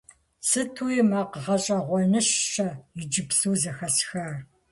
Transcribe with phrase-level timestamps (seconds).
[0.47, 2.67] Сытуи макъ гъэщӀэгъуэныщэ
[3.01, 4.33] иджыпсту зэхэсхар!